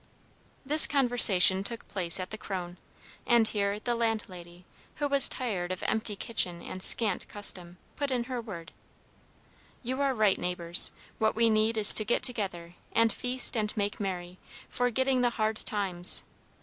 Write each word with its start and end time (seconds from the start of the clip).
This 0.65 0.87
conversation 0.87 1.63
took 1.63 1.87
place 1.87 2.19
at 2.19 2.31
the 2.31 2.37
Kröne, 2.39 2.77
and 3.27 3.47
here 3.47 3.79
the 3.79 3.93
landlady, 3.93 4.65
who 4.95 5.07
was 5.07 5.29
tired 5.29 5.71
of 5.71 5.83
empty 5.83 6.15
kitchen 6.15 6.59
and 6.63 6.81
scant 6.81 7.27
custom, 7.27 7.77
put 7.95 8.09
in 8.09 8.23
her 8.23 8.41
word: 8.41 8.71
"You 9.83 10.01
are 10.01 10.15
right, 10.15 10.39
neighbors. 10.39 10.91
What 11.19 11.35
we 11.35 11.51
need 11.51 11.77
is 11.77 11.93
to 11.93 12.03
get 12.03 12.23
together, 12.23 12.73
and 12.91 13.13
feast 13.13 13.55
and 13.55 13.77
make 13.77 13.99
merry, 13.99 14.39
forgetting 14.71 15.21
the 15.21 15.29
hard 15.37 15.57
times. 15.57 16.23